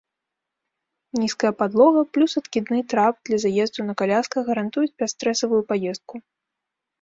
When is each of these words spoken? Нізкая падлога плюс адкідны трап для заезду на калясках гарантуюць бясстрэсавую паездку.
Нізкая 1.23 1.51
падлога 1.59 2.01
плюс 2.17 2.31
адкідны 2.41 2.79
трап 2.93 3.15
для 3.29 3.37
заезду 3.45 3.79
на 3.91 3.97
калясках 4.01 4.41
гарантуюць 4.53 4.93
бясстрэсавую 5.03 5.61
паездку. 5.75 6.15